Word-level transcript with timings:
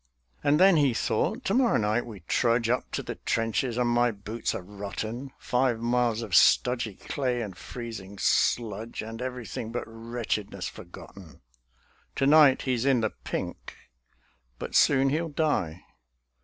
And 0.43 0.59
then 0.59 0.77
he 0.77 0.95
thought: 0.95 1.45
to 1.45 1.53
morrow 1.53 1.77
night 1.77 2.07
we 2.07 2.21
trudge 2.21 2.69
Up 2.69 2.89
to 2.93 3.03
the 3.03 3.17
trenches, 3.23 3.77
and 3.77 3.87
my 3.87 4.09
boots 4.09 4.55
are 4.55 4.63
rotten. 4.63 5.31
Five 5.37 5.79
miles 5.79 6.23
of 6.23 6.33
stodgy 6.33 6.95
clay 6.95 7.39
and 7.43 7.55
freezing 7.55 8.17
sludge, 8.17 9.03
And 9.03 9.21
everything 9.21 9.71
but 9.71 9.83
wretchedness 9.85 10.67
forgotten. 10.67 11.41
To 12.15 12.25
night 12.25 12.63
he's 12.63 12.83
in 12.83 13.01
the 13.01 13.11
pink; 13.11 13.75
but 14.57 14.73
soon 14.73 15.09
he'll 15.09 15.29
die. 15.29 15.83